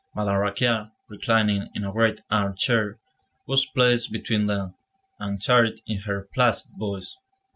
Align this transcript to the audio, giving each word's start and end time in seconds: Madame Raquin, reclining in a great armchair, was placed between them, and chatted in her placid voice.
Madame 0.15 0.37
Raquin, 0.37 0.89
reclining 1.09 1.69
in 1.75 1.83
a 1.85 1.91
great 1.91 2.21
armchair, 2.31 2.97
was 3.45 3.67
placed 3.67 4.11
between 4.11 4.47
them, 4.47 4.73
and 5.19 5.39
chatted 5.39 5.79
in 5.85 5.99
her 5.99 6.27
placid 6.33 6.71
voice. 6.75 7.17